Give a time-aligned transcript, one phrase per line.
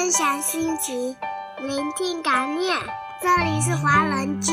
[0.00, 1.14] 分享心情，
[1.58, 2.74] 聆听感念。
[3.20, 4.50] 这里是华人居。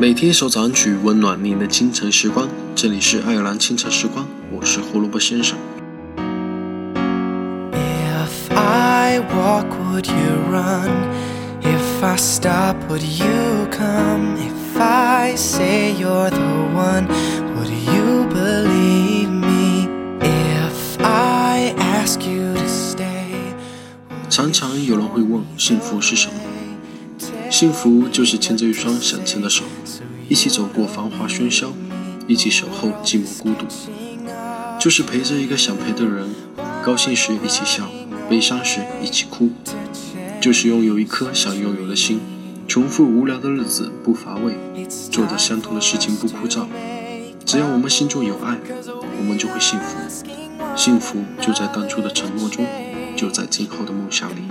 [0.00, 2.48] 每天一首早安曲，温暖您的清晨时光。
[2.74, 5.58] 这里是爱尔兰清晨时光，我是胡萝卜先生。
[7.74, 10.88] If I walk, would you run?
[11.60, 14.38] If I stop, would you come?
[14.38, 17.06] If I say you're the one,
[17.58, 19.86] would you believe me?
[20.22, 23.52] If I ask you to stay,
[24.30, 26.40] 常常有人会问，幸福是什么？
[27.50, 29.64] 幸福就是牵着一双想牵的手，
[30.30, 31.72] 一起走过繁华喧嚣，
[32.28, 33.66] 一起守候寂寞孤独。
[34.78, 36.24] 就是陪着一个想陪的人，
[36.84, 37.88] 高兴时一起笑，
[38.28, 39.50] 悲伤时一起哭。
[40.40, 42.20] 就是拥有一颗想拥有的心，
[42.68, 44.54] 重复无聊的日子不乏味，
[45.10, 46.64] 做着相同的事情不枯燥。
[47.44, 48.56] 只要我们心中有爱，
[49.18, 49.96] 我们就会幸福。
[50.76, 52.64] 幸福就在当初的承诺中，
[53.16, 54.42] 就在今后的梦想里。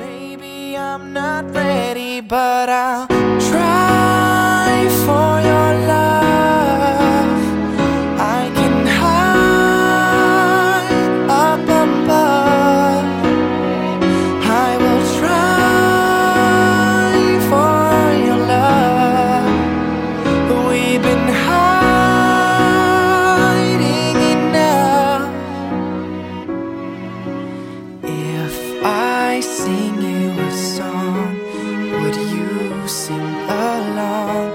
[32.36, 34.52] You sing along?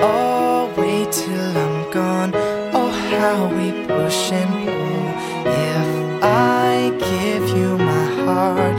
[0.00, 2.32] Oh, wait till I'm gone.
[2.78, 5.08] Oh, how we push and pull.
[5.46, 8.78] If I give you my heart,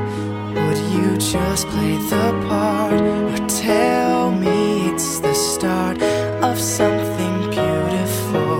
[0.55, 3.01] would you just play the part?
[3.33, 6.01] Or tell me it's the start
[6.43, 8.55] of something beautiful?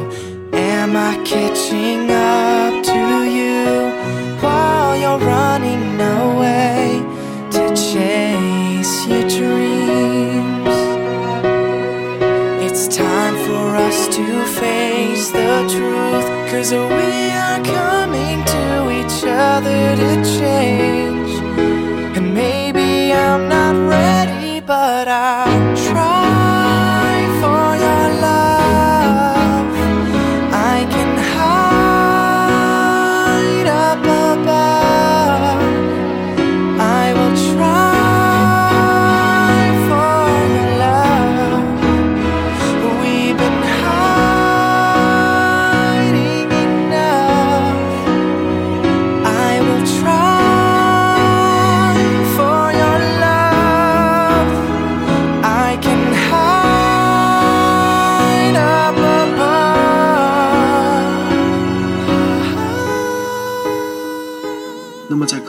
[0.54, 3.04] Am I catching up to
[3.40, 3.92] you
[4.42, 6.35] while you're running away
[16.52, 18.66] Cause we are coming to
[19.00, 21.32] each other to change.
[22.16, 25.45] And maybe I'm not ready, but I'll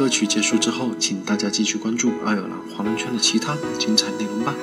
[0.06, 4.54] 歌曲结束之后，请大家继续关注爱尔兰华人圈的其他精彩内容吧。